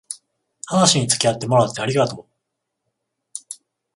[0.65, 2.25] 話につきあってもらってありがとう